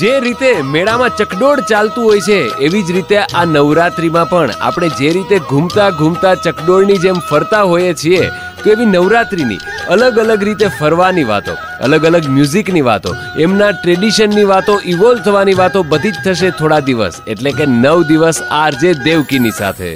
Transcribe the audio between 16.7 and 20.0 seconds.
દિવસ, એટલે કે નવ દિવસ આરજે દેવકીની સાથે.